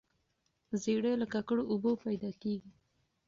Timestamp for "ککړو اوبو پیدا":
1.33-2.31